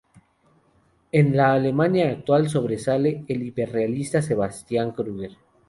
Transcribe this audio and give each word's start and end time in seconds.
En 1.11 1.37
la 1.37 1.53
Alemania 1.53 2.09
actual 2.09 2.49
sobresale 2.49 3.23
el 3.27 3.43
hiperrealista 3.43 4.19
Sebastián 4.23 4.93
Kruger. 4.93 5.37